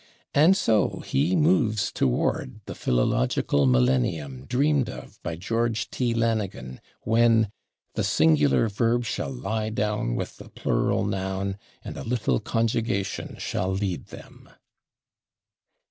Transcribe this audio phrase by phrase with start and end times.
[0.33, 6.15] And so he moves toward the philological millennium dreamed of by George T.
[6.15, 7.51] Lanigan, when
[7.93, 13.71] "the singular verb shall lie down with the plural noun, and a little conjugation shall
[13.73, 14.49] lead them."